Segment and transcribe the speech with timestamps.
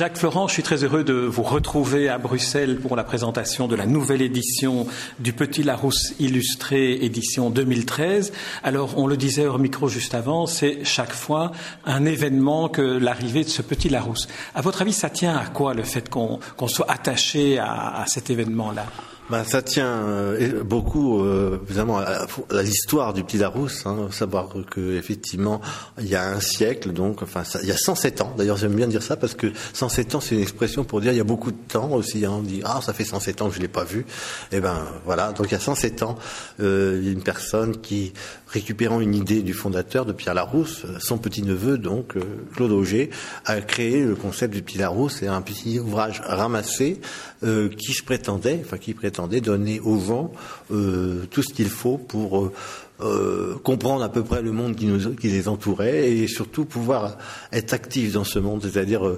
[0.00, 3.76] Jacques Florent, je suis très heureux de vous retrouver à Bruxelles pour la présentation de
[3.76, 4.86] la nouvelle édition
[5.18, 8.32] du Petit Larousse illustré, édition 2013.
[8.62, 11.52] Alors, on le disait au micro juste avant, c'est chaque fois
[11.84, 14.26] un événement que l'arrivée de ce Petit Larousse.
[14.54, 18.86] À votre avis, ça tient à quoi le fait qu'on soit attaché à cet événement-là?
[19.30, 22.26] Bah, ça tient euh, beaucoup, euh, évidemment, à,
[22.62, 23.86] l'histoire du Petit Larousse.
[23.86, 25.60] Hein, savoir que effectivement,
[26.00, 28.34] il y a un siècle, donc, enfin, ça, il y a 107 ans.
[28.36, 31.18] D'ailleurs, j'aime bien dire ça parce que 107 ans, c'est une expression pour dire il
[31.18, 32.24] y a beaucoup de temps aussi.
[32.24, 34.00] Hein, on dit ah, ça fait 107 ans que je l'ai pas vu.
[34.00, 36.16] Et eh ben voilà, donc il y a 107 ans,
[36.58, 38.12] euh, une personne qui
[38.48, 42.14] récupérant une idée du fondateur de Pierre Larousse, son petit neveu donc
[42.56, 43.10] Claude Auger,
[43.44, 45.18] a créé le concept du Petit Larousse.
[45.20, 47.00] C'est un petit ouvrage ramassé
[47.42, 50.32] qui se prétendait, enfin qui prétendait donner aux gens
[50.72, 52.52] euh, tout ce qu'il faut pour euh,
[53.00, 57.16] euh, comprendre à peu près le monde qui, les entourait et surtout pouvoir
[57.52, 59.16] être actif dans ce monde, c'est-à-dire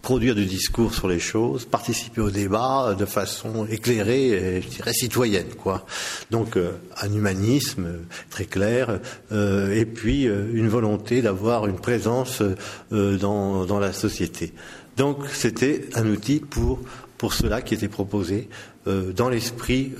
[0.00, 4.94] produire du discours sur les choses, participer au débat de façon éclairée et je dirais
[4.94, 5.84] citoyenne, quoi.
[6.30, 7.86] Donc un humanisme
[8.30, 8.98] très clair
[9.30, 12.42] et puis une volonté d'avoir une présence
[12.90, 14.54] dans la société.
[14.96, 16.80] Donc c'était un outil pour
[17.20, 18.48] pour cela qui était proposé
[18.86, 19.92] euh, dans l'esprit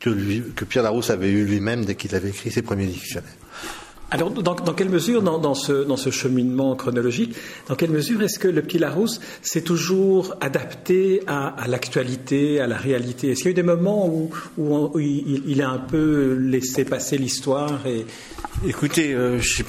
[0.00, 0.10] que,
[0.56, 3.30] que, Pierre Larousse avait eu lui-même dès qu'il avait écrit ses premiers dictionnaires.
[4.10, 7.36] Alors, dans, quelle mesure, dans, ce, dans, ce, cheminement chronologique,
[7.68, 12.76] dans quelle mesure est-ce que le petit Larousse s'est toujours adapté à, l'actualité, à la
[12.76, 13.30] réalité?
[13.30, 17.16] Est-ce qu'il y a eu des moments où, où, il, a un peu laissé passer
[17.16, 18.04] l'histoire et...
[18.66, 19.68] Écoutez, euh, je n'ai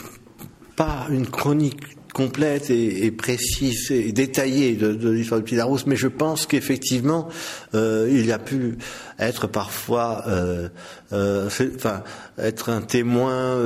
[0.76, 6.46] pas une chronique complète et, précise et détaillée de, l'histoire du Petit mais je pense
[6.46, 7.30] qu'effectivement,
[7.74, 8.78] euh, il a pu
[9.20, 10.70] être parfois, euh,
[11.14, 12.04] euh, enfin,
[12.38, 13.58] être un témoin.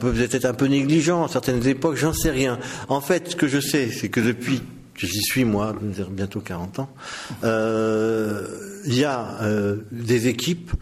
[0.00, 2.58] Peut-être un peu négligent à certaines époques, j'en sais rien.
[2.88, 4.62] En fait, ce que je sais, c'est que depuis
[4.96, 5.74] j'y suis moi,
[6.10, 6.88] bientôt 40 ans,
[7.42, 9.38] il y a
[9.90, 10.72] des équipes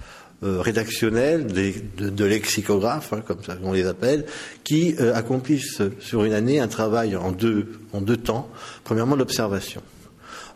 [0.44, 4.27] euh, rédactionnels, de, lexicographes, hein, comme on les appelle,
[4.62, 8.50] qui euh, accomplissent sur une année un travail en deux, en deux temps.
[8.84, 9.82] Premièrement, l'observation.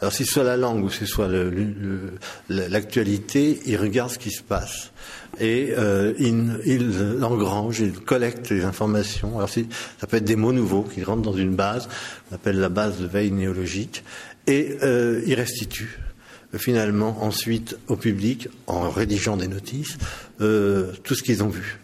[0.00, 1.28] Alors, si ce soit la langue ou si ce soit
[2.48, 4.92] l'actualité, ils regardent ce qui se passe.
[5.40, 9.38] Et euh, ils, ils engrangent, ils collectent les informations.
[9.38, 11.88] Alors, ça peut être des mots nouveaux qui rentrent dans une base,
[12.30, 14.04] on appelle la base de veille néologique,
[14.46, 15.98] et euh, ils restituent
[16.56, 19.98] finalement ensuite au public, en rédigeant des notices,
[20.40, 21.78] euh, tout ce qu'ils ont vu.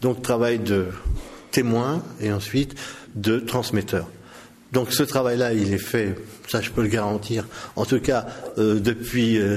[0.00, 0.86] Donc travail de
[1.50, 2.74] témoin et ensuite
[3.14, 4.08] de transmetteur.
[4.72, 6.14] Donc ce travail-là, il est fait,
[6.46, 8.26] ça je peux le garantir, en tout cas
[8.58, 9.56] euh, depuis, euh,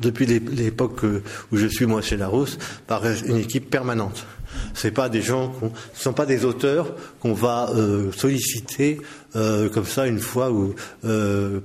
[0.00, 1.02] depuis l'époque
[1.50, 4.24] où je suis moi chez Larousse, par une équipe permanente.
[4.72, 5.52] C'est pas des gens,
[5.94, 7.70] ce sont pas des auteurs qu'on va
[8.16, 9.00] solliciter
[9.36, 10.74] euh, comme ça une fois ou
[11.04, 11.60] euh,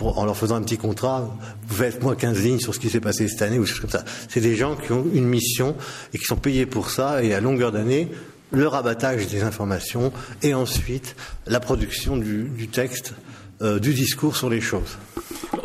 [0.00, 1.34] en leur faisant un petit contrat.
[1.68, 4.04] Vous faites moi 15 lignes sur ce qui s'est passé cette année ou comme ça.
[4.28, 5.76] C'est des gens qui ont une mission
[6.12, 8.10] et qui sont payés pour ça et à longueur d'année
[8.50, 10.12] le rabattage des informations
[10.42, 11.16] et ensuite
[11.46, 13.14] la production du texte,
[13.62, 14.98] du discours sur les choses.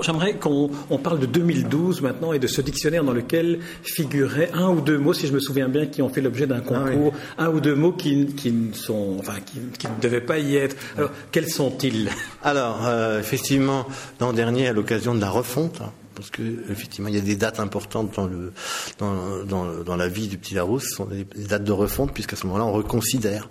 [0.02, 0.70] J'aimerais qu'on
[1.02, 5.14] parle de 2012 maintenant et de ce dictionnaire dans lequel figuraient un ou deux mots,
[5.14, 7.76] si je me souviens bien, qui ont fait l'objet d'un ah concours, un ou deux
[7.76, 10.76] mots qui, qui, ne sont, enfin, qui, ne devaient pas y être.
[10.98, 12.10] Alors, quels sont-ils?
[12.44, 13.86] Alors, euh, effectivement,
[14.20, 16.42] l'an dernier, à l'occasion de la refonte, hein, parce que
[16.72, 18.52] effectivement il y a des dates importantes dans le
[18.98, 22.36] dans, dans, dans la vie du petit Larousse, ce sont des, dates de refonte puisqu'à
[22.36, 23.50] ce moment-là on reconsidère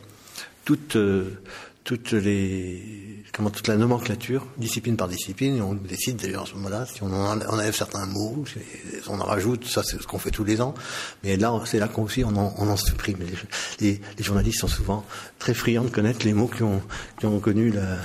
[0.65, 1.39] toutes euh,
[1.85, 6.55] toutes les comment toute la nomenclature, discipline par discipline, et on décide d'ailleurs à ce
[6.55, 8.59] moment-là si on, enlève certains mots, si
[9.11, 10.73] on en rajoute, ça c'est ce qu'on fait tous les ans,
[11.23, 13.19] mais là c'est là qu'on aussi on en, on en supprime.
[13.81, 15.05] Les, les, journalistes sont souvent
[15.39, 16.81] très friands de connaître les mots qui ont,
[17.21, 17.99] qui ont connu la,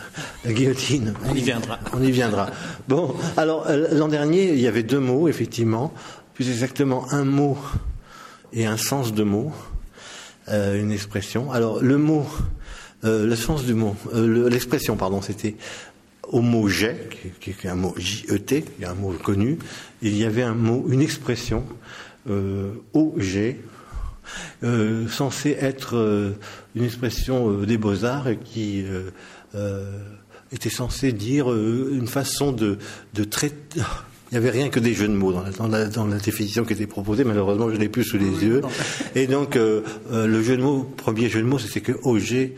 [0.44, 1.14] la guillotine.
[1.26, 1.80] On y viendra.
[1.94, 2.50] On y viendra.
[2.90, 5.94] Bon, alors euh, l'an dernier il y avait deux mots effectivement,
[6.34, 7.58] plus exactement un mot
[8.52, 9.54] et un sens de mot,
[10.50, 11.54] euh, une expression.
[11.54, 12.28] Alors le mot
[13.04, 15.56] euh, le sens du mot, euh, l'expression, pardon, c'était
[16.24, 16.98] homogène,
[17.40, 19.58] qui, est un mot J-E-T, qui est un mot connu.
[20.02, 21.66] Il y avait un mot, une expression,
[22.30, 23.58] euh, OG,
[24.64, 26.34] euh, censée être
[26.76, 28.86] une expression des beaux-arts qui
[30.52, 32.78] était censée dire une façon de,
[33.14, 33.82] de traiter.
[34.32, 36.74] Il n'y avait rien que des jeux de mots dans la, dans la, définition qui
[36.74, 37.24] était proposée.
[37.26, 38.62] Malheureusement, je ne l'ai plus sous les yeux.
[39.16, 42.52] Et donc, le jeu de mots, premier jeu de mots, c'était que OG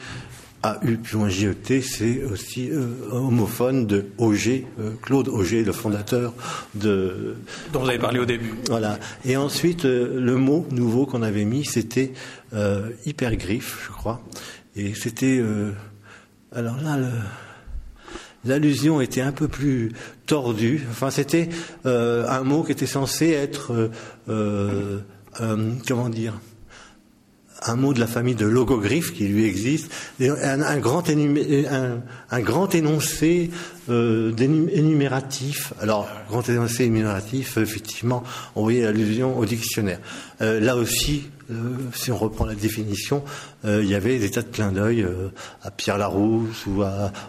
[0.64, 6.34] AU plus loin JET, c'est aussi euh, homophone de Auger, euh, Claude Auger, le fondateur
[6.74, 7.36] de...
[7.74, 8.54] Dont vous avez parlé au début.
[8.70, 8.98] Voilà.
[9.26, 12.14] Et ensuite, euh, le mot nouveau qu'on avait mis, c'était
[13.06, 14.22] hypergriffe, je crois.
[14.76, 15.42] Et c'était...
[16.56, 17.10] alors là, le...
[18.46, 19.92] l'allusion était un peu plus
[20.26, 20.86] tordue.
[20.92, 21.50] Enfin, c'était
[21.86, 23.90] euh, un mot qui était censé être,
[24.30, 25.00] euh,
[25.88, 26.34] comment dire,
[27.66, 33.52] un mot de la famille de logogriffe qui lui existe, un, grand, un, grand énoncé
[33.90, 35.74] euh, énumératif.
[35.82, 38.24] Alors, grand énoncé énumératif, effectivement,
[38.56, 40.00] on voyait l'allusion au dictionnaire.
[40.42, 43.24] Euh, là aussi, euh, si on reprend la définition,
[43.66, 45.06] euh, il y avait des tas de clins d'œil
[45.62, 46.84] à Pierre Larousse ou,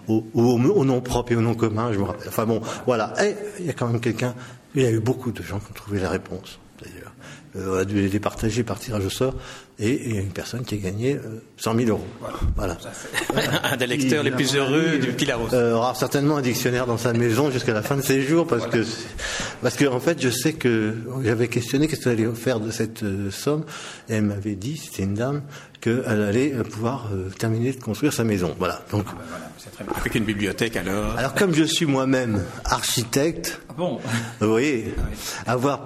[0.08, 2.28] au, nom propre et au nom commun, je me rappelle.
[2.28, 3.12] Enfin bon, voilà.
[3.24, 4.34] Et il y a quand même quelqu'un,
[4.74, 7.12] il y a eu beaucoup de gens qui ont trouvé la réponse, d'ailleurs.
[7.56, 9.34] on a dû les partager par tirage au sort
[9.78, 11.18] et il y a une personne qui a gagné
[11.56, 12.06] 100 000 euros.
[12.56, 12.76] Voilà.
[13.64, 15.52] un des lecteurs les plus heureux du Pilaros.
[15.52, 18.66] Euh, aura certainement un dictionnaire dans sa maison jusqu'à la fin de ses jours parce
[18.66, 18.84] que
[19.62, 23.02] parce que en fait je sais que j'avais questionné qu'est-ce qu'elle allait faire de cette
[23.02, 23.64] euh, somme
[24.08, 25.42] et elle m'avait dit c'était une dame
[25.80, 28.54] qu'elle allait pouvoir euh, terminer de construire sa maison.
[28.58, 28.80] Voilà.
[28.90, 29.06] Donc.
[29.08, 29.14] Ah
[29.78, 31.16] ben avec une bibliothèque alors.
[31.16, 33.98] Alors comme je suis moi-même architecte, ah bon?
[34.40, 34.94] vous voyez,
[35.46, 35.82] avoir,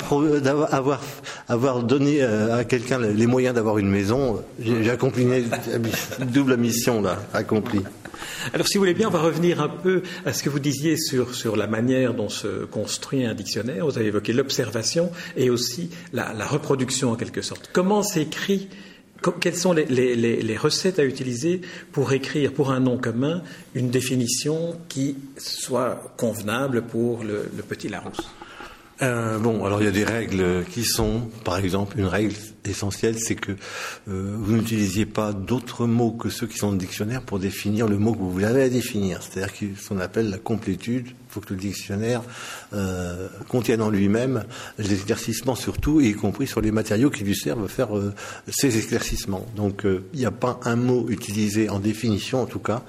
[0.72, 1.00] avoir,
[1.48, 7.18] avoir donné à quelqu'un les moyens d'avoir une maison, j'ai accompli une double mission là,
[7.32, 7.82] accomplie.
[8.52, 10.96] Alors, si vous voulez bien, on va revenir un peu à ce que vous disiez
[10.96, 13.86] sur, sur la manière dont se construit un dictionnaire.
[13.86, 17.70] Vous avez évoqué l'observation et aussi la, la, reproduction en quelque sorte.
[17.72, 18.68] Comment s'écrit
[19.40, 21.60] quelles sont les, recettes à utiliser
[21.92, 23.42] pour écrire pour un nom commun
[23.74, 28.28] une définition qui soit convenable pour le, petit Larousse?
[29.00, 32.34] Euh, bon, alors il y a des règles qui sont, par exemple, une règle
[32.64, 36.78] essentielle, c'est que euh, vous n'utilisiez pas d'autres mots que ceux qui sont dans le
[36.78, 39.22] dictionnaire pour définir le mot que vous avez à définir.
[39.22, 41.06] C'est-à-dire ce qu'on appelle la complétude.
[41.06, 42.22] Il faut que le dictionnaire
[42.72, 44.44] euh, contienne en lui-même
[44.78, 47.88] les éclaircissements surtout, y compris sur les matériaux qui lui servent à faire
[48.48, 49.46] ces éclaircissements.
[49.54, 52.82] Donc il n'y a pas un mot utilisé en définition, en tout cas,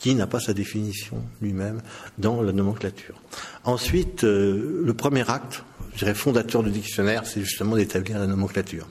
[0.00, 1.82] qui n'a pas sa définition lui-même
[2.18, 3.22] dans la nomenclature.
[3.64, 5.62] Ensuite, euh, le premier acte,
[5.92, 8.88] je dirais fondateur du dictionnaire, c'est justement d'établir la nomenclature.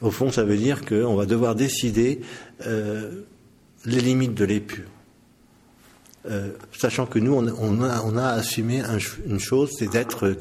[0.00, 2.22] Au fond, ça veut dire qu'on va devoir décider
[2.66, 3.22] euh,
[3.84, 4.88] les limites de l'épu.
[6.28, 8.82] Euh, sachant que nous, on, a, assumé
[9.26, 10.34] une chose, c'est d'être,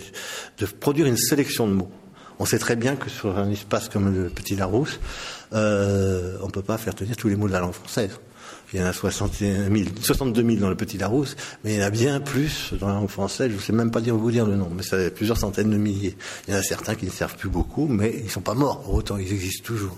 [0.58, 1.92] de produire une sélection de mots.
[2.40, 5.00] On sait très bien que sur un espace comme le Petit Larousse,
[5.52, 8.12] on ne peut pas faire tenir tous les mots de la langue française.
[8.74, 11.84] Il y en a 61 000, 62 000 dans le Petit Larousse, mais il y
[11.84, 13.50] en a bien plus dans la langue française.
[13.52, 15.70] Je ne sais même pas dire, vous dire le nom, mais ça fait plusieurs centaines
[15.70, 16.16] de milliers.
[16.48, 18.54] Il y en a certains qui ne servent plus beaucoup, mais ils ne sont pas
[18.54, 18.86] morts.
[18.94, 19.98] autant, ils existent toujours.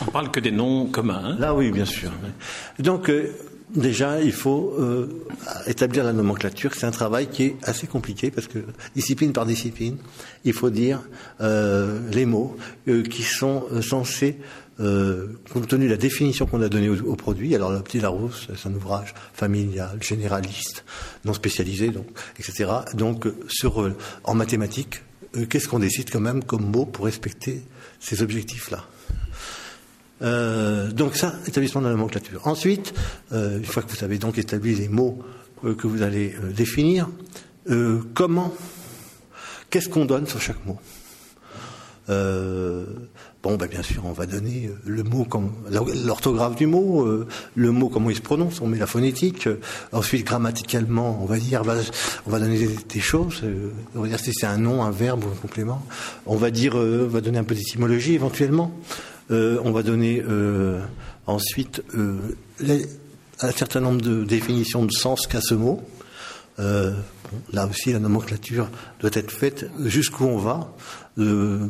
[0.00, 1.22] On parle que des noms communs.
[1.24, 2.12] Hein Là, oui, bien sûr.
[2.78, 3.32] Donc, euh,
[3.74, 5.08] déjà, il faut euh,
[5.66, 6.72] établir la nomenclature.
[6.74, 8.58] C'est un travail qui est assez compliqué parce que
[8.94, 9.96] discipline par discipline,
[10.44, 11.00] il faut dire
[11.40, 12.56] euh, les mots
[12.86, 14.38] qui sont censés
[14.80, 18.48] euh, compte tenu de la définition qu'on a donnée au, produit, alors le petit Larousse,
[18.56, 20.84] c'est un ouvrage familial, généraliste,
[21.26, 22.06] non spécialisé, donc,
[22.38, 22.70] etc.
[22.94, 25.02] Donc, sur, euh, en mathématiques,
[25.36, 27.62] euh, qu'est-ce qu'on décide quand même comme mot pour respecter
[28.00, 28.86] ces objectifs-là?
[30.94, 32.46] Donc ça, établissement de la nomenclature.
[32.46, 32.94] Ensuite,
[33.32, 35.18] une fois que vous avez donc établi les mots
[35.64, 37.08] que vous allez définir,
[38.14, 38.54] comment,
[39.68, 40.78] qu'est-ce qu'on donne sur chaque mot?
[43.42, 45.26] Bon, ben bien sûr, on va donner euh, le mot
[46.04, 49.48] l'orthographe du mot, euh, le mot comment il se prononce, on met la phonétique.
[49.48, 49.58] Euh,
[49.90, 51.62] ensuite, grammaticalement, on va dire,
[52.24, 53.42] on va donner des, choses.
[53.96, 55.84] on va dire si c'est un nom, un verbe ou un complément.
[56.24, 58.70] On va dire, on va donner un peu d'étymologie éventuellement.
[59.30, 60.22] on va donner
[61.26, 61.82] ensuite
[62.60, 65.82] un certain nombre de définitions de sens qu'a ce mot.
[66.58, 68.68] Là aussi, la nomenclature
[69.00, 70.74] doit être faite jusqu'où on va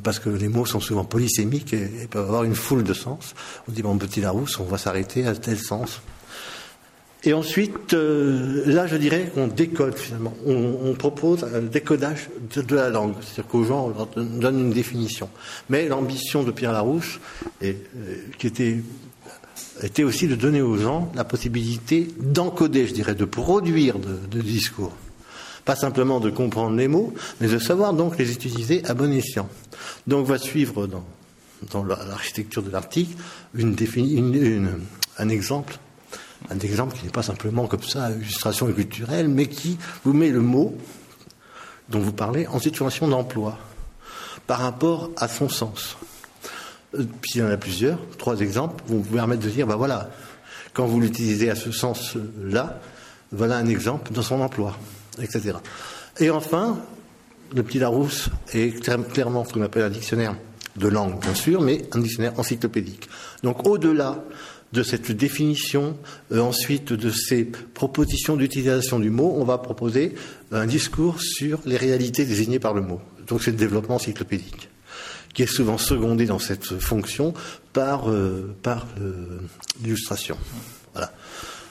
[0.03, 3.35] parce que les mots sont souvent polysémiques et, peuvent avoir une foule de sens.
[3.69, 6.01] On dit, bon, petit Larousse, on va s'arrêter à tel sens.
[7.25, 10.35] Et ensuite, euh, là, je dirais qu'on décode finalement.
[10.45, 13.15] On, propose un décodage de, la langue.
[13.21, 15.29] C'est-à-dire qu'aux gens, on leur donne une définition.
[15.71, 17.21] Mais l'ambition de Pierre Larousse,
[17.63, 17.73] euh,
[18.39, 18.79] qui était,
[19.83, 24.93] était aussi de donner aux gens la possibilité d'encoder, je dirais, de produire de, discours.
[25.65, 29.49] Pas simplement de comprendre les mots, mais de savoir donc les utiliser à bon escient.
[30.07, 33.17] Donc va suivre dans, l'architecture de l'article
[35.19, 35.79] un exemple
[36.51, 40.41] un exemple qui n'est pas simplement comme ça, illustration culturelle, mais qui vous met le
[40.41, 40.77] mot
[41.89, 43.59] dont vous parlez en situation d'emploi
[44.47, 45.97] par rapport à son sens.
[46.93, 50.11] Puis il y en a plusieurs, trois exemples, vous vous permettre de dire, ben voilà,
[50.75, 52.81] quand vous l'utilisez à ce sens-là,
[53.31, 54.77] voilà un exemple dans son emploi
[55.21, 55.59] etc.
[56.21, 56.79] Et enfin,
[57.55, 58.81] le petit Larousse est
[59.13, 60.37] clairement ce qu'on appelle un dictionnaire
[60.77, 63.09] de langue, bien sûr, mais un dictionnaire encyclopédique.
[63.43, 64.25] Donc, au-delà
[64.73, 65.99] de cette définition,
[66.33, 70.15] euh, ensuite de ces propositions d'utilisation du mot, on va proposer
[70.51, 73.01] un discours sur les réalités désignées par le mot.
[73.29, 74.71] Donc c'est le développement encyclopédique,
[75.35, 77.35] qui est souvent secondé dans cette fonction
[77.73, 78.87] par, euh, par
[79.83, 80.37] l'illustration.
[80.93, 81.13] Voilà.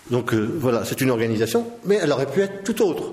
[0.10, 3.12] Donc euh, voilà, c'est une organisation, mais elle aurait pu être tout autre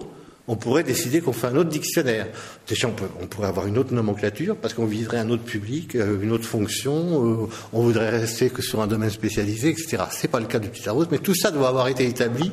[0.49, 2.27] on pourrait décider qu'on fait un autre dictionnaire.
[2.67, 6.33] Déjà, on, pourrait avoir une autre nomenclature parce qu'on viserait un autre public, euh, une
[6.33, 10.05] autre fonction, euh, on voudrait rester que sur un domaine spécialisé, etc.
[10.11, 12.51] C'est pas le cas du Petit Arrose, mais tout ça doit avoir été établi.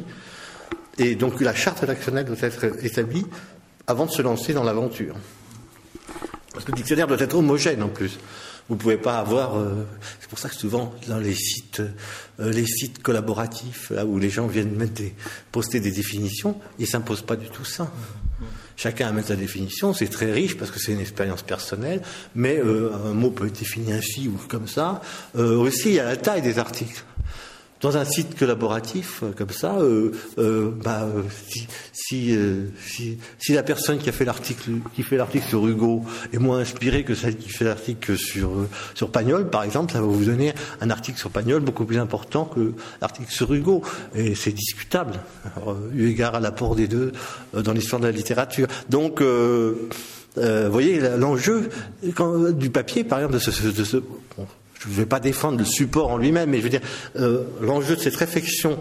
[0.97, 3.25] Et donc la charte rédactionnelle doit être établie
[3.87, 5.15] avant de se lancer dans l'aventure.
[6.55, 8.17] Parce que le dictionnaire doit être homogène en plus.
[8.69, 9.57] Vous pouvez pas avoir.
[9.57, 9.85] Euh,
[10.21, 11.81] c'est pour ça que souvent dans les sites,
[12.39, 15.13] euh, les sites collaboratifs, là où les gens viennent mettre des,
[15.51, 17.91] poster des définitions, ils s'imposent pas du tout ça.
[18.77, 22.01] Chacun a mettre sa définition, c'est très riche parce que c'est une expérience personnelle,
[22.35, 25.01] mais euh, un mot peut être défini ainsi ou comme ça.
[25.35, 27.03] aussi, il y a la taille des articles.
[27.85, 31.07] Dans un site collaboratif euh, comme ça, euh, euh, bah,
[31.93, 32.35] si,
[33.49, 34.71] la personne qui a fait l'article,
[35.47, 40.01] sur Hugo est moins inspirée que celle qui fait l'article sur Pagnol, par exemple, ça
[40.01, 42.73] va vous donner un article sur Pagnol beaucoup plus important que
[43.03, 43.83] l'article sur Hugo,
[44.15, 45.19] et c'est discutable,
[45.93, 47.11] eu égard à l'apport des deux
[47.53, 48.67] dans l'histoire de la littérature.
[48.89, 51.69] Donc vous voyez l'enjeu
[52.01, 53.97] du papier, par exemple, de ce
[54.85, 56.81] je ne vais pas défendre le support en lui-même, mais je veux dire,
[57.17, 58.77] euh, l'enjeu de cette réflexion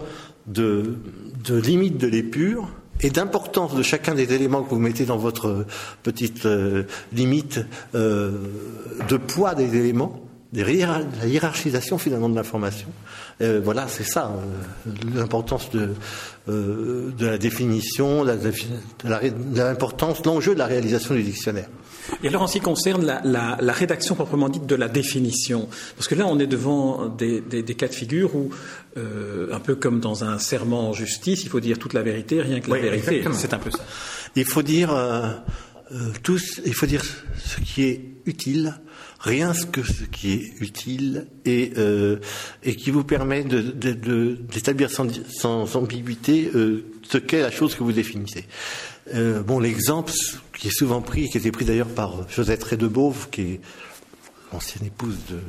[0.47, 0.97] de,
[1.43, 2.69] de limite de l'épure
[3.01, 5.65] et d'importance de chacun des éléments que vous mettez dans votre
[6.03, 7.59] petite euh, limite
[7.93, 8.31] euh,
[9.09, 10.21] de poids des éléments,
[10.53, 12.87] la hiérarchisation finalement de l'information.
[13.41, 14.31] voilà, c'est ça
[15.13, 15.89] l'importance de,
[16.47, 18.25] de la définition,
[19.03, 21.67] l'importance, l'enjeu de la réalisation du dictionnaire.
[22.23, 26.15] Et alors, en ce qui concerne la, rédaction proprement dite de la définition, parce que
[26.15, 27.41] là, on est devant des,
[27.77, 28.49] cas de figure où,
[28.97, 32.41] euh, un peu comme dans un serment en justice, il faut dire toute la vérité,
[32.41, 33.23] rien que la vérité.
[33.33, 33.83] C'est un peu ça.
[34.35, 35.29] Il faut dire euh,
[35.91, 38.79] euh, tous, il faut dire ce qui est utile,
[39.19, 41.73] rien que ce qui est utile et,
[42.63, 46.51] et qui vous permet d'établir sans, sans, ambiguïté
[47.09, 48.45] ce qu'est la chose que vous définissez.
[49.13, 50.11] bon, l'exemple
[50.57, 53.61] qui est souvent pris, qui était pris d'ailleurs par Josette Ray de Beauve, qui est
[54.51, 55.39] l'ancienne épouse de,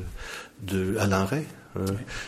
[0.62, 1.44] de Alain Ray,
[1.76, 1.86] euh,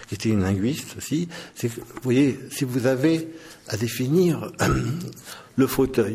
[0.08, 1.28] qui était une linguiste aussi.
[1.54, 3.28] C'est vous voyez, si vous avez
[3.68, 4.52] à définir
[5.56, 6.14] le fauteuil,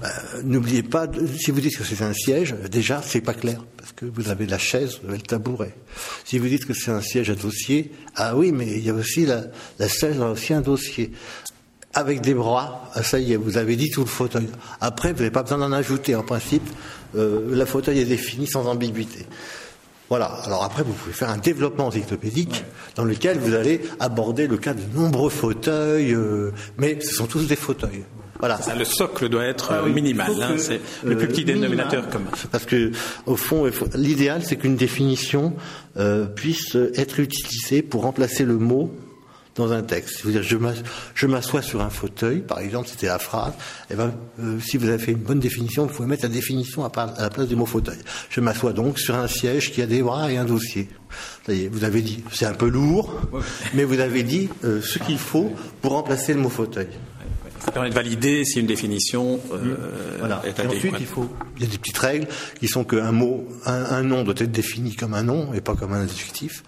[0.00, 0.08] bah,
[0.44, 1.06] n'oubliez pas,
[1.38, 4.46] si vous dites que c'est un siège, déjà, c'est pas clair, parce que vous avez
[4.46, 5.74] la chaise, vous avez le tabouret.
[6.24, 8.94] Si vous dites que c'est un siège à dossier, ah oui, mais il y a
[8.94, 9.44] aussi la,
[9.78, 11.12] la chaise, il y a aussi un dossier
[11.98, 14.48] avec des bras, ah, ça y est, vous avez dit tout le fauteuil.
[14.80, 16.14] Après, vous n'avez pas besoin d'en ajouter.
[16.14, 16.62] En principe,
[17.16, 19.26] euh, le fauteuil est défini sans ambiguïté.
[20.08, 20.26] Voilà.
[20.44, 22.64] Alors après, vous pouvez faire un développement encyclopédique
[22.94, 27.48] dans lequel vous allez aborder le cas de nombreux fauteuils, euh, mais ce sont tous
[27.48, 28.04] des fauteuils.
[28.38, 28.60] Voilà.
[28.78, 30.30] le socle doit être ah minimal.
[30.40, 32.30] Hein, c'est le plus petit euh, dénominateur commun.
[32.52, 32.92] Parce que,
[33.26, 35.54] au fond, l'idéal, c'est qu'une définition
[35.96, 38.94] euh, puisse être utilisée pour remplacer le mot
[39.58, 40.26] dans un texte.
[40.26, 43.52] dire, je m'assois sur un fauteuil, par exemple, c'était la phrase.
[43.90, 46.28] Et eh ben, euh, si vous avez fait une bonne définition, vous pouvez mettre la
[46.28, 47.98] définition à, la place du mot fauteuil.
[48.30, 50.88] Je m'assois donc sur un siège qui a des bras et un dossier.
[51.46, 53.12] vous avez dit, c'est un peu lourd,
[53.74, 56.88] mais vous avez dit euh, ce qu'il faut pour remplacer le mot fauteuil.
[57.58, 59.74] Ça permet de valider si une définition euh,
[60.20, 60.40] voilà.
[60.44, 60.76] est adéquate.
[60.76, 62.28] ensuite, il faut, il y a des petites règles
[62.60, 65.74] qui sont qu'un mot, un, un, nom doit être défini comme un nom et pas
[65.74, 66.62] comme un adjectif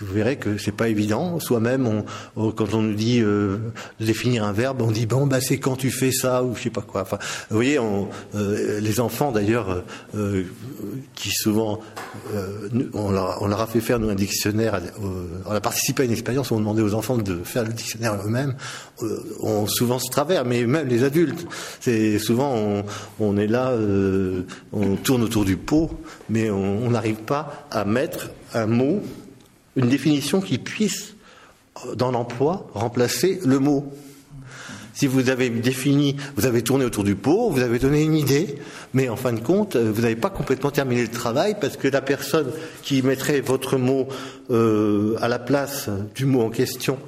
[0.00, 1.40] vous verrez que c'est pas évident.
[1.40, 3.56] Soi-même, quand on nous dit euh,
[3.98, 6.70] définir un verbe, on dit bon bah c'est quand tu fais ça ou je sais
[6.70, 7.02] pas quoi.
[7.02, 7.18] Enfin,
[7.50, 9.84] vous voyez, euh, les enfants d'ailleurs,
[10.14, 10.44] euh,
[11.14, 11.80] qui souvent,
[12.92, 14.80] on leur, on, leur, a fait faire nous un dictionnaire.
[15.46, 18.16] on a participé à une expérience où on demandait aux enfants de faire le dictionnaire
[18.24, 18.54] eux-mêmes.
[19.40, 21.46] on souvent se travers, mais même les adultes,
[21.80, 22.84] c'est souvent on,
[23.18, 23.72] on, est là,
[24.72, 25.90] on tourne autour du pot,
[26.28, 29.00] mais on n'arrive pas à mettre un mot
[29.76, 31.14] une définition qui puisse,
[31.84, 33.92] euh, dans l'emploi, remplacer le mot.
[34.94, 38.56] Si vous avez défini, vous avez tourné autour du pot, vous avez donné une idée,
[38.94, 41.88] mais en fin de compte, euh, vous n'avez pas complètement terminé le travail parce que
[41.88, 42.50] la personne
[42.82, 44.08] qui mettrait votre mot
[44.50, 46.98] euh, à la place du mot en question,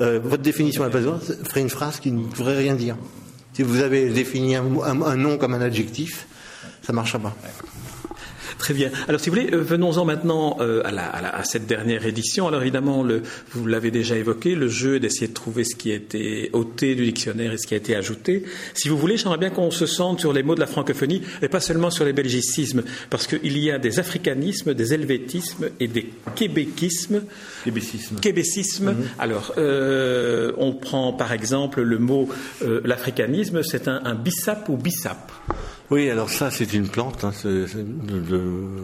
[0.00, 2.96] votre définition à la place ferait une phrase qui ne pourrait rien dire.
[3.52, 6.28] Si vous avez défini un, un nom comme un adjectif,
[6.82, 7.34] ça ne marchera pas.
[8.58, 8.90] Très bien.
[9.06, 12.48] Alors, si vous voulez, euh, venons-en maintenant euh, à, la, à, cette dernière édition.
[12.48, 13.22] Alors, évidemment, le,
[13.52, 16.96] vous l'avez déjà évoqué, le jeu est d'essayer de trouver ce qui a été ôté
[16.96, 18.44] du dictionnaire et ce qui a été ajouté.
[18.74, 21.48] Si vous voulez, j'aimerais bien qu'on se sente sur les mots de la francophonie et
[21.48, 26.10] pas seulement sur les belgicismes, parce qu'il y a des africanismes, des helvétismes et des
[26.34, 27.22] québéquismes.
[27.64, 28.16] Québécisme.
[28.20, 28.90] Québécisme.
[28.90, 29.04] Mhm.
[29.20, 32.28] Alors, euh, on prend par exemple le mot
[32.84, 35.30] l'africanisme, c'est un, un bissap ou bissap.
[35.90, 37.66] Oui, alors ça, c'est une plante hein, de,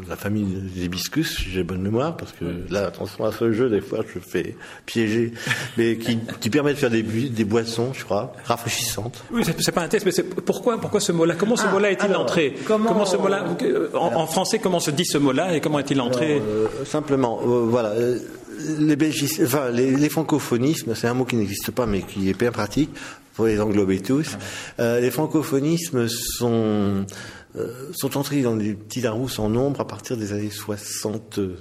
[0.09, 0.45] la famille
[0.75, 4.01] des hibiscus, si j'ai bonne mémoire, parce que là, attention à ce jeu, des fois,
[4.15, 4.57] je fais
[4.87, 5.35] piéger,
[5.77, 9.23] mais qui, qui permet de faire des, des boissons, je crois, rafraîchissantes.
[9.31, 11.35] Oui, c'est pas un test, mais c'est pourquoi, pourquoi ce mot-là?
[11.37, 12.55] Comment ce ah, mot-là est-il entré?
[12.67, 13.45] comment, ce mot-là
[13.93, 16.41] en, français, comment se dit ce mot-là et comment est-il entré?
[16.41, 17.91] Euh, Simplement, euh, voilà.
[17.91, 18.19] Euh,
[18.79, 18.97] les,
[19.43, 22.91] enfin, les, les francophonismes, c'est un mot qui n'existe pas mais qui est bien pratique
[23.35, 24.37] pour les englober tous.
[24.79, 27.05] Euh, les francophonismes sont
[27.57, 31.57] euh, sont entrés dans les petits Larousse en nombre à partir des années 60, euh,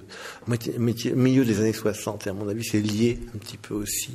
[1.15, 2.25] milieu des années 60.
[2.25, 4.10] Et à mon avis, c'est lié un petit peu aussi,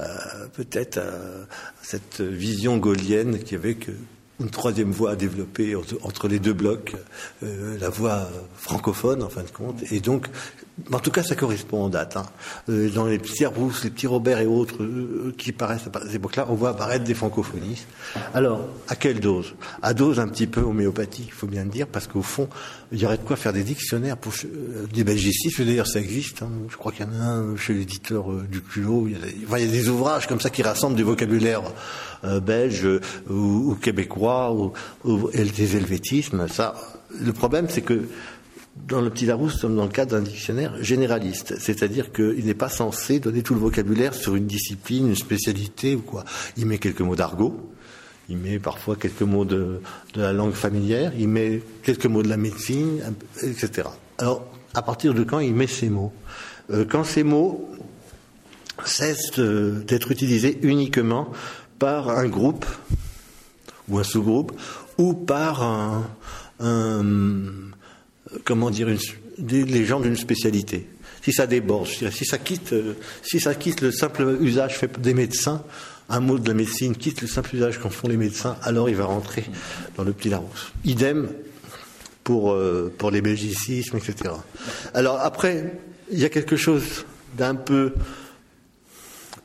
[0.00, 0.04] euh,
[0.52, 1.46] peut-être à
[1.82, 3.92] cette vision gaulienne qui avait que
[4.40, 6.94] une troisième voie à développer entre les deux blocs,
[7.42, 9.80] euh, la voie francophone en fin de compte.
[9.92, 10.26] Et donc,
[10.92, 12.16] en tout cas, ça correspond en date.
[12.16, 12.26] Hein.
[12.68, 16.14] Euh, dans les petits Rousse, les petits Robert et autres euh, qui paraissent à cette
[16.14, 17.86] époque-là, on voit apparaître des francophonistes.
[18.34, 19.54] Alors, à quelle dose?
[19.82, 22.48] À dose un petit peu homéopathique, il faut bien le dire, parce qu'au fond,
[22.90, 24.32] il y aurait de quoi faire des dictionnaires pour
[24.92, 25.62] des belgicistes.
[25.62, 26.42] D'ailleurs, ça existe.
[26.42, 26.50] Hein.
[26.68, 29.06] Je crois qu'il y en a un chez l'éditeur du culot.
[29.06, 31.62] Il y, a des, il y a des ouvrages comme ça qui rassemblent du vocabulaire
[32.42, 32.88] belge
[33.28, 34.23] ou québécois
[35.04, 36.48] ou, des helvétismes.
[36.48, 36.74] Ça,
[37.20, 38.02] le problème, c'est que
[38.88, 42.54] dans le petit Larousse, nous sommes dans le cadre d'un dictionnaire généraliste, c'est-à-dire qu'il n'est
[42.54, 46.24] pas censé donner tout le vocabulaire sur une discipline, une spécialité ou quoi.
[46.56, 47.56] Il met quelques mots d'argot,
[48.28, 49.80] il met parfois quelques mots de,
[50.16, 53.00] la langue familière, il met quelques mots de la médecine,
[53.42, 53.88] etc.
[54.18, 56.12] Alors, à partir de quand il met ces mots?
[56.70, 57.70] Euh, Quand ces mots
[58.84, 61.28] cessent d'être utilisés uniquement
[61.78, 62.66] par un groupe
[63.88, 64.52] ou un sous-groupe,
[64.98, 66.04] ou par un,
[68.44, 68.88] comment dire,
[69.38, 70.88] les gens d'une spécialité.
[71.22, 72.74] Si ça déborde, si ça quitte,
[73.22, 75.64] si ça quitte le simple usage fait des médecins,
[76.08, 78.96] un mot de la médecine quitte le simple usage qu'en font les médecins, alors il
[78.96, 79.44] va rentrer
[79.96, 80.72] dans le petit Larousse.
[80.84, 81.28] Idem
[82.24, 84.34] pour, euh, pour les belgicismes, etc.
[84.92, 85.78] Alors après,
[86.10, 87.94] il y a quelque chose d'un peu,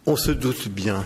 [0.05, 1.05] on se doute bien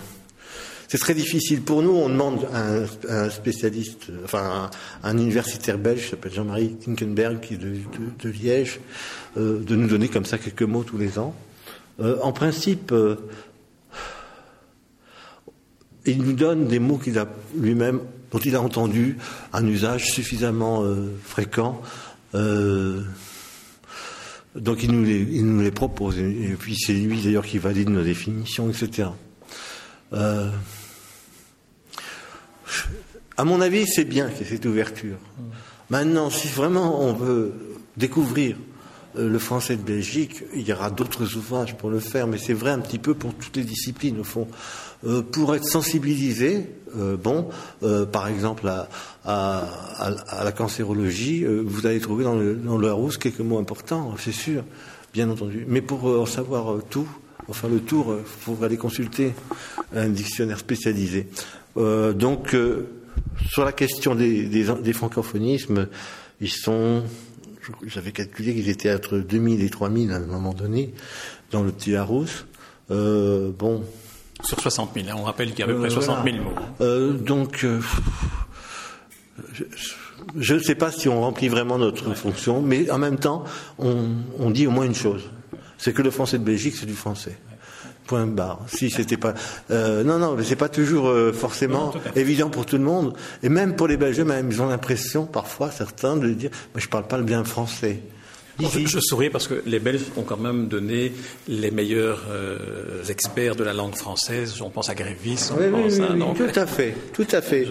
[0.93, 1.89] c'est très difficile pour nous.
[1.89, 2.67] On demande à
[3.10, 4.69] un, spécialiste, enfin
[5.01, 8.79] un, universitaire belge, qui s'appelle Jean-Marie Tinkenberg, qui est de, Liège,
[9.36, 11.34] euh, de nous donner comme ça quelques mots tous les ans.
[11.99, 13.15] Euh, en principe, euh,
[16.06, 17.27] il nous donne des mots qu'il a
[17.58, 18.01] lui-même,
[18.32, 19.17] dont il a entendu
[19.51, 20.84] un usage suffisamment
[21.23, 21.82] fréquent.
[24.56, 29.08] donc il nous les propose, et puis c'est lui d'ailleurs qui valide nos définitions, etc.
[33.38, 35.17] À mon avis, c'est bien qu'il y ait cette ouverture.
[35.89, 37.53] Maintenant, si vraiment on veut
[37.97, 38.55] découvrir
[39.17, 42.53] euh, le français de Belgique, il y aura d'autres ouvrages pour le faire, mais c'est
[42.53, 44.47] vrai un petit peu pour toutes les disciplines au fond.
[45.05, 47.49] Euh, pour être sensibilisé, euh, bon,
[48.12, 48.71] par exemple
[49.25, 54.63] à, la cancérologie, vous allez trouver dans le, dans quelques mots importants, c'est sûr,
[55.13, 55.65] bien entendu.
[55.67, 57.07] Mais pour en savoir tout,
[57.47, 59.33] enfin le tour, il faut aller consulter
[59.95, 61.27] un dictionnaire spécialisé.
[61.75, 62.55] Donc
[63.49, 65.88] sur la question des, des, francophonismes,
[66.41, 67.03] ils sont,
[67.86, 70.93] j'avais calculé qu'ils étaient entre 2000 et 3000 à un moment donné
[71.51, 72.45] dans le petit Larousse.
[72.91, 73.83] Euh, bon.
[74.43, 76.51] Sur 60 000, hein, on rappelle qu'il y a à peu près 60 000 mots.
[76.81, 77.79] Euh, donc, euh,
[80.36, 83.45] je ne sais pas si on remplit vraiment notre fonction, mais en même temps,
[83.79, 84.07] on,
[84.39, 85.29] on dit au moins une chose
[85.83, 87.38] c'est que le français de Belgique, c'est du français.
[88.06, 88.60] Point barre.
[88.68, 89.34] Si c'était pas,
[89.72, 93.50] euh, non, non, mais c'est pas toujours euh, forcément évident pour tout le monde, et
[93.50, 97.08] même pour les Belges, même ils ont l'impression parfois certains de dire, moi je parle
[97.08, 98.02] pas le bien français.
[98.60, 101.12] Je, souris parce que les Belges ont quand même donné
[101.48, 104.62] les meilleurs euh, experts de la langue française.
[104.62, 107.68] On pense à Grévis, on pense à, tout à fait, tout à fait.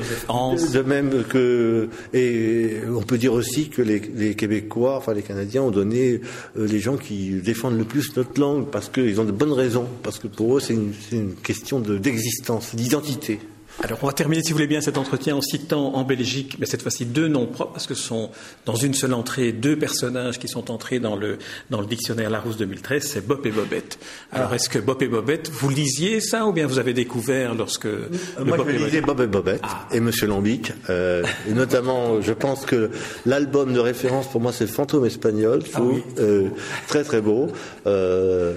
[0.72, 5.70] De même que et on peut dire aussi que les, Québécois, enfin les Canadiens, ont
[5.70, 6.20] donné
[6.58, 9.86] euh, les gens qui défendent le plus notre langue parce qu'ils ont de bonnes raisons,
[10.02, 13.38] parce que pour eux c'est une, question d'existence, d'identité.
[13.80, 16.66] Alors, on va terminer, si vous voulez bien, cet entretien en citant en Belgique, mais
[16.66, 18.30] cette fois-ci deux noms propres, parce que ce sont
[18.66, 21.38] dans une seule entrée deux personnages qui sont entrés dans le,
[21.70, 23.98] dans le dictionnaire Larousse 2013, c'est Bob et Bobette.
[24.30, 24.54] Alors, ah.
[24.54, 27.86] est-ce que Bob et Bobette, vous lisiez ça, ou bien vous avez découvert lorsque...
[27.86, 28.08] Euh,
[28.44, 29.88] moi, Bob je lisais Bob et Bobette ah.
[29.90, 32.90] et Monsieur Lambic, euh, et notamment, je pense que
[33.24, 35.80] l'album de référence pour moi, c'est Fantôme espagnol, ah
[36.18, 36.48] euh,
[36.88, 37.48] très très beau.
[37.86, 38.54] Euh,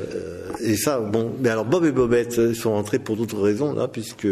[0.59, 4.27] et ça, bon, mais alors Bob et Bobette sont entrés pour d'autres raisons, là, puisque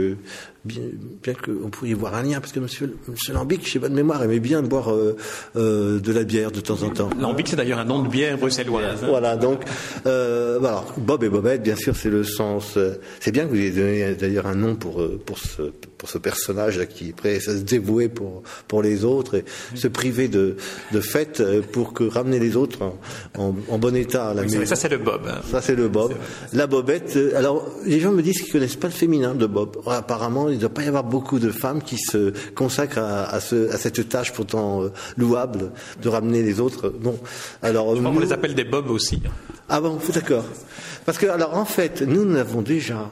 [0.66, 0.84] bien,
[1.22, 3.90] bien qu'on pourrait y voir un lien, parce que Monsieur, Monsieur Lambic, je sais pas
[3.90, 5.18] de mémoire, aimait bien boire euh,
[5.56, 7.10] euh, de la bière de temps en temps.
[7.20, 9.04] Lambic, c'est d'ailleurs un nom de bière bruxelloise.
[9.04, 9.08] Hein.
[9.08, 9.62] Voilà, donc
[10.06, 12.78] euh, alors Bob et Bobette, bien sûr, c'est le sens.
[12.78, 15.64] Euh, c'est bien que vous ayez donné d'ailleurs un nom pour euh, pour ce
[15.98, 19.46] pour ce personnage là qui est prêt à se dévouer pour pour les autres et
[19.76, 20.58] se priver de
[20.92, 22.80] de fêtes pour que ramener les autres
[23.38, 24.66] en, en, bon état à la maison.
[24.66, 25.22] Ça c'est le Bob.
[25.28, 25.42] Hein.
[25.50, 26.14] Ça c'est le Bob.
[26.52, 27.18] La Bobette.
[27.36, 29.78] Alors les gens me disent qu'ils connaissent pas le féminin de Bob.
[29.86, 34.08] Apparemment il ne doit pas y avoir beaucoup de femmes qui se consacrent à, cette
[34.10, 36.90] tâche pourtant euh, louable de ramener les autres.
[36.90, 37.20] Bon,
[37.62, 39.22] alors on les appelle des bobs aussi.
[39.70, 40.46] Ah bon, d'accord.
[41.06, 43.12] Parce que alors en fait, nous, nous avons déjà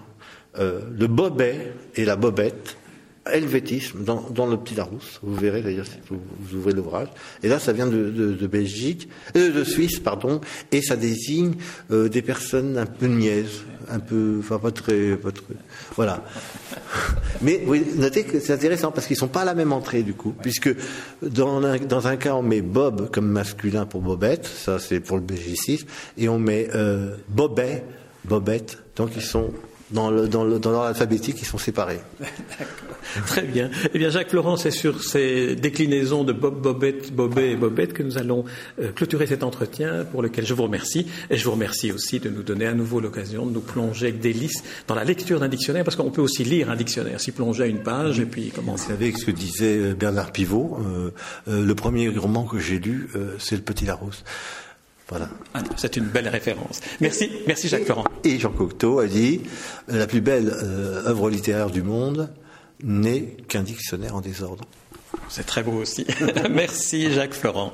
[0.60, 2.78] euh, le bobet et la bobette
[3.26, 5.20] helvétisme dans, le Petit Larousse.
[5.22, 7.08] Vous verrez d'ailleurs si vous, ouvrez l'ouvrage.
[7.44, 11.54] Et là, ça vient de, Belgique, euh, de Suisse, pardon, et ça désigne
[11.92, 15.44] euh, des personnes un peu niaises, un peu, enfin pas très, pas très,
[15.96, 16.24] voilà.
[17.42, 17.62] Mais
[17.96, 20.76] notez que c'est intéressant parce qu'ils sont pas à la même entrée du coup, puisque
[21.22, 25.18] dans un, dans un cas on met Bob comme masculin pour Bobette, ça c'est pour
[25.18, 27.84] le belgicisme, et on met euh, Bobet,
[28.26, 29.52] Bobette, donc ils sont
[29.92, 32.00] dans l'ordre dans dans alphabétique, ils sont séparés.
[33.28, 33.70] Très bien.
[33.94, 38.04] Eh bien, Jacques Laurent, c'est sur ces déclinaisons de Bob, Bobette, Bobet et Bobette que
[38.04, 38.46] nous allons
[38.80, 41.08] euh, clôturer cet entretien pour lequel je vous remercie.
[41.30, 44.20] Et je vous remercie aussi de nous donner à nouveau l'occasion de nous plonger avec
[44.20, 47.64] délice dans la lecture d'un dictionnaire, parce qu'on peut aussi lire un dictionnaire, s'y plonger
[47.64, 48.86] à une page et puis commencer.
[48.86, 51.12] Vous savez ce que disait euh, Bernard Pivot, euh,
[51.48, 54.24] le premier roman que j'ai lu, c'est Le Petit Larousse.
[55.12, 55.30] Voilà.
[55.54, 56.80] Ah, c'est une belle référence.
[57.02, 58.06] Merci, merci Jacques Laurent.
[58.24, 59.42] Et Jean Cocteau a dit
[59.88, 62.30] la plus belle œuvre littéraire du monde,
[62.82, 64.64] n'est qu'un dictionnaire en désordre.
[65.30, 66.08] C'est très beau aussi.
[66.50, 67.74] Merci Jacques Florent.